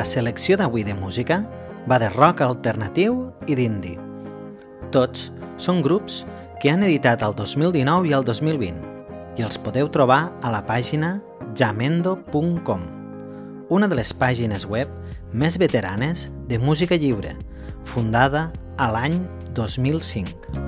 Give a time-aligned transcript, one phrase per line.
[0.00, 1.42] La selecció d'avui de música
[1.84, 4.00] va de rock alternatiu i d'indie.
[4.94, 5.26] Tots
[5.60, 6.22] són grups
[6.62, 11.10] que han editat el 2019 i el 2020 i els podeu trobar a la pàgina
[11.52, 12.86] jamendo.com,
[13.68, 14.88] una de les pàgines web
[15.36, 17.34] més veteranes de música lliure,
[17.84, 18.46] fundada
[18.80, 19.18] a l'any
[19.52, 20.64] 2005.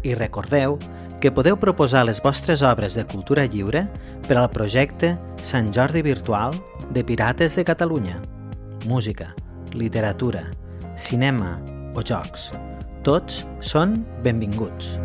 [0.00, 0.78] I recordeu
[1.20, 3.84] que podeu proposar les vostres obres de cultura lliure
[4.24, 6.54] per al projecte Sant Jordi Virtual
[6.94, 8.22] de Pirates de Catalunya.
[8.86, 9.34] Música,
[9.74, 10.44] literatura,
[10.94, 11.56] cinema
[11.98, 12.52] o jocs.
[13.02, 15.00] Tots són benvinguts.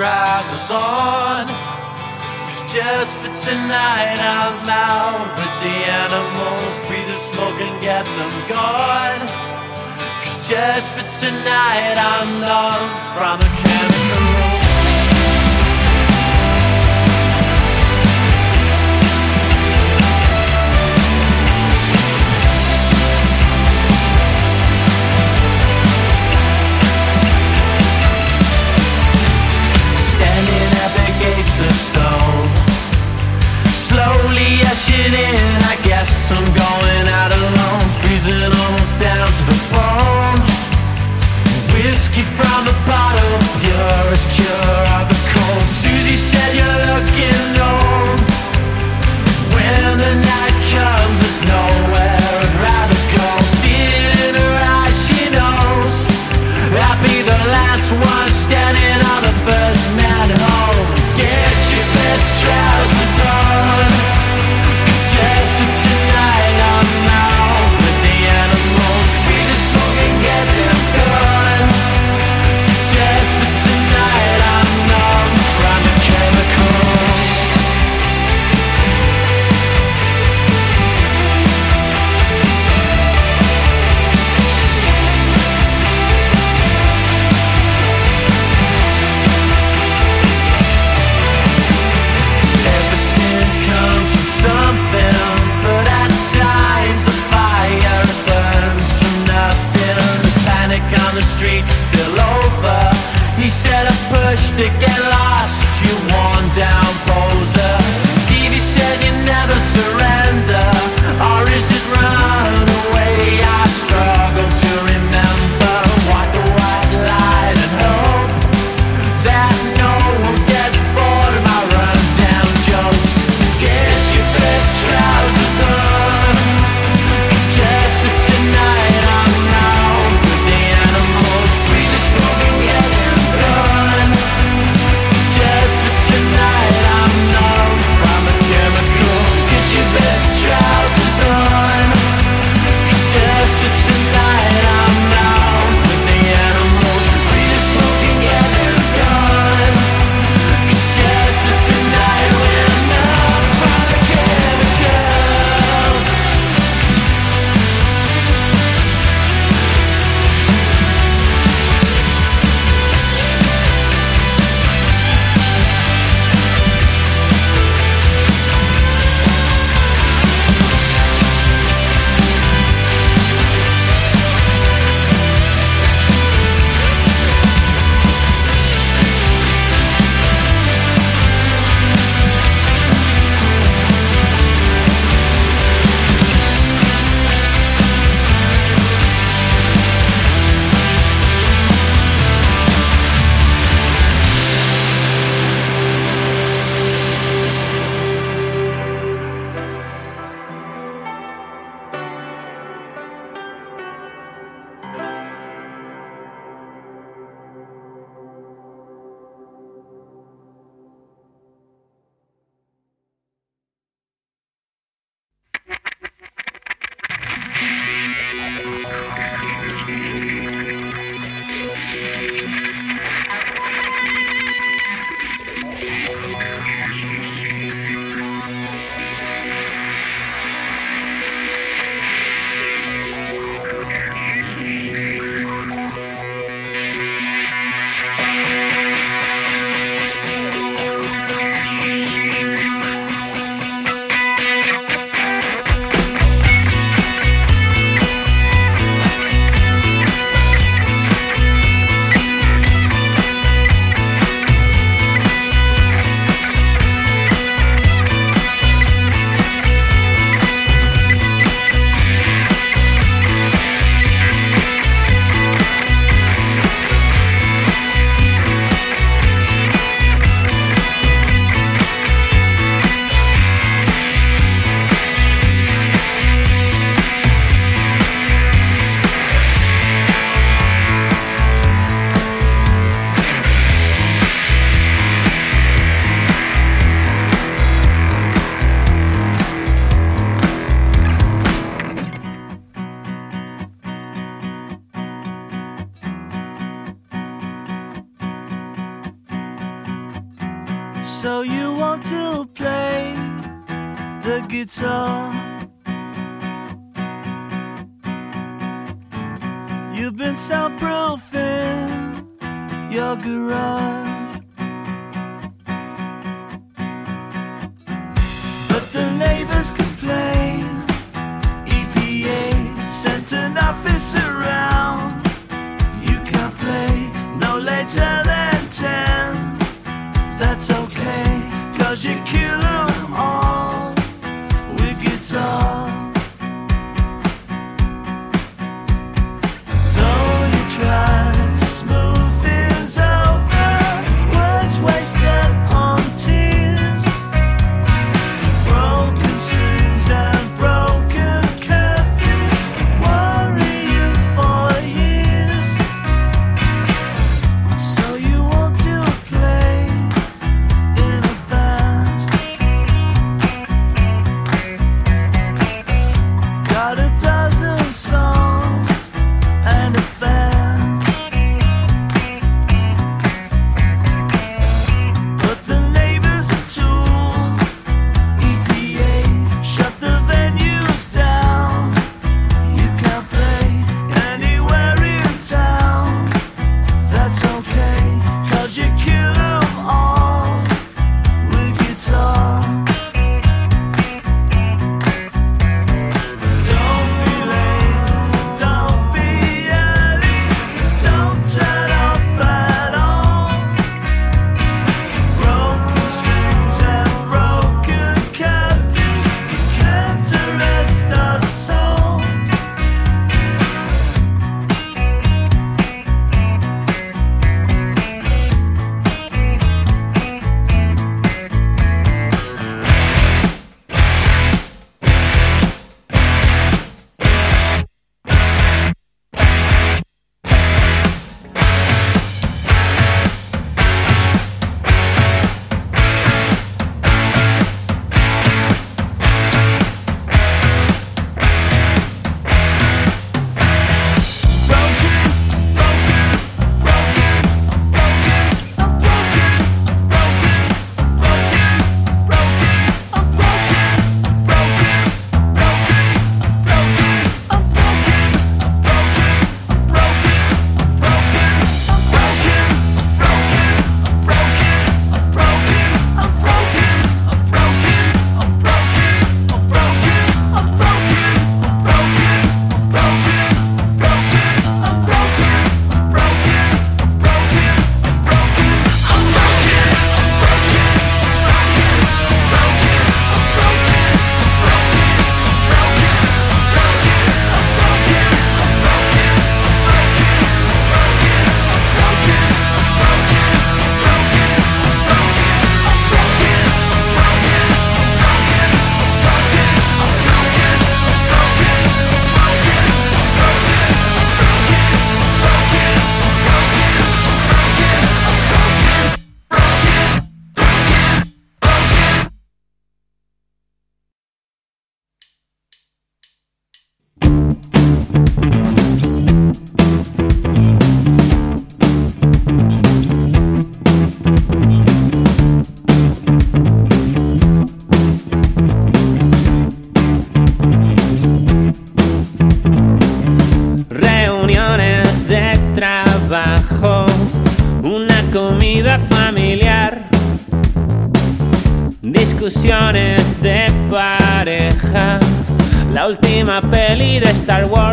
[0.00, 1.44] Trousers on.
[1.44, 6.72] Cause just for tonight I'm out with the animals.
[6.88, 9.20] Breathe the smoke and get them gone.
[10.24, 13.59] Cause just for tonight I'm numb from a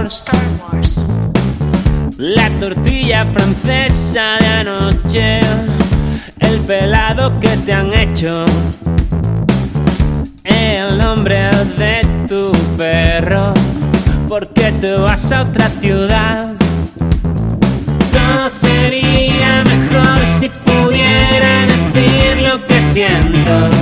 [0.08, 0.42] Star
[0.72, 1.04] Wars.
[2.18, 5.42] La tortilla francesa de anoche,
[6.40, 8.46] el pelado que te han hecho,
[10.46, 13.54] el nombre de tu perro,
[14.30, 16.54] porque te vas a otra ciudad.
[18.14, 23.77] No sería mejor si pudiera decir lo que siento.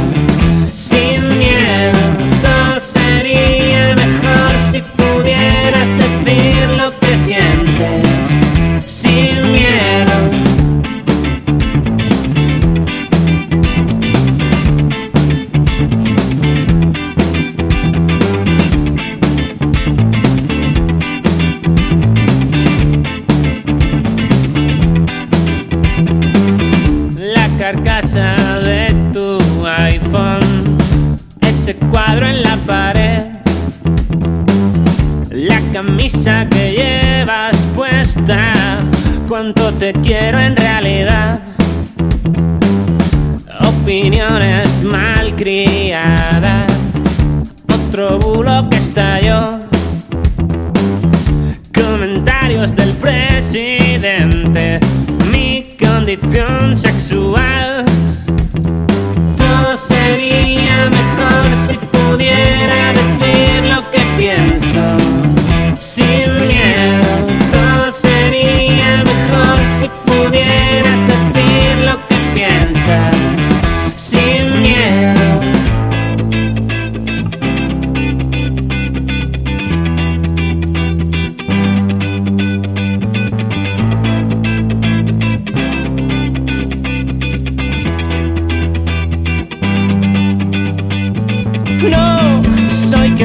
[91.89, 93.15] No soy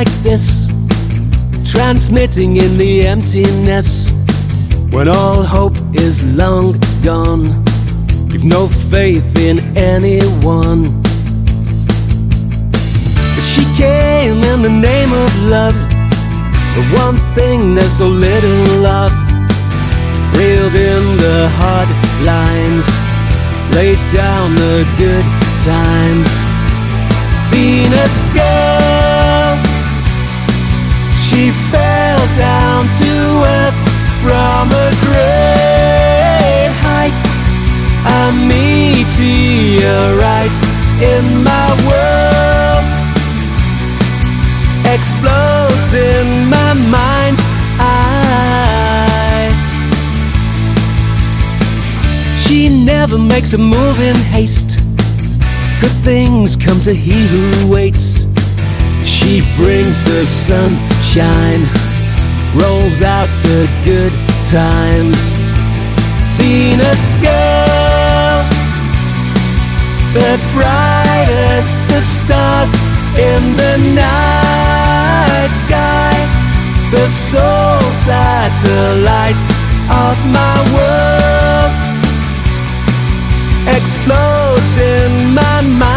[0.00, 0.68] like this?
[1.72, 4.10] Transmitting in the emptiness
[4.90, 7.46] when all hope is long gone.
[8.30, 10.82] you've no faith in anyone.
[13.34, 15.76] But she came in the name of love.
[16.76, 19.10] The one thing there's so little of.
[20.36, 21.90] Reeled in the hard
[22.30, 22.86] lines,
[23.74, 25.26] laid down the good
[25.64, 26.30] times.
[27.50, 29.05] Venus girl.
[31.36, 33.12] She fell down to
[33.44, 33.76] earth
[34.22, 37.22] from a great height.
[38.08, 39.36] A meteorite
[41.12, 42.86] in my world
[44.86, 47.44] explodes in my mind's
[47.78, 49.52] eye.
[52.46, 54.78] She never makes a move in haste.
[55.82, 58.25] Good things come to he who waits.
[59.06, 61.62] She brings the sunshine,
[62.54, 64.12] rolls out the good
[64.50, 65.16] times.
[66.36, 68.38] Venus girl,
[70.12, 72.70] the brightest of stars
[73.16, 76.14] in the night sky,
[76.90, 79.40] the sole satellite
[79.88, 81.72] of my world
[83.68, 85.95] explodes in my mind's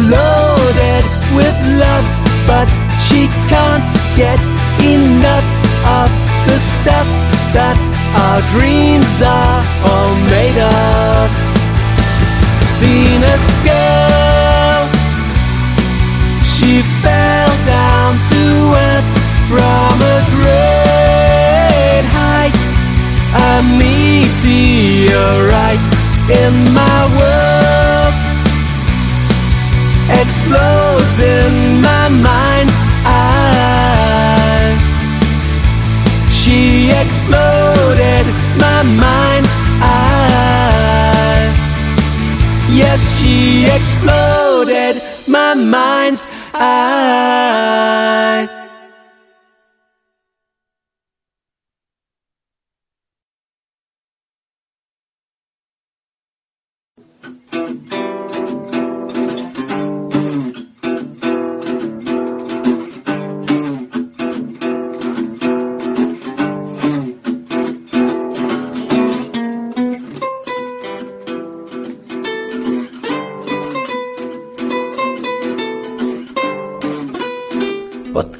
[0.00, 2.06] Loaded with love,
[2.46, 2.68] but
[3.02, 3.82] she can't
[4.14, 4.38] get
[4.86, 5.42] enough
[5.82, 6.08] of
[6.46, 7.08] the stuff
[7.52, 7.74] that
[8.14, 9.58] our dreams are
[9.90, 11.26] all made of.
[12.78, 14.86] Venus girl,
[16.46, 18.42] she fell down to
[18.78, 19.08] earth
[19.50, 22.54] from a great height,
[23.34, 24.78] a meteorite
[26.30, 27.87] in my world
[30.48, 32.72] explodes in my mind's
[33.04, 34.76] eye.
[36.30, 38.26] She exploded
[38.58, 39.50] my mind's
[39.82, 41.52] eye.
[42.70, 47.68] Yes, she exploded my mind's eye.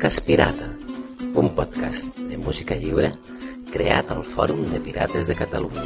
[0.08, 0.68] Podcast Pirata,
[1.34, 3.10] un podcast de música lliure
[3.68, 5.84] creat al Fòrum de Pirates de Catalunya.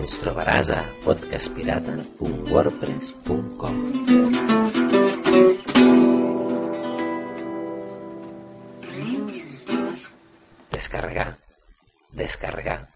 [0.00, 3.76] Ens trobaràs a podcastpirata.wordpress.com
[10.72, 11.36] Descarregar,
[12.24, 12.93] descarregar,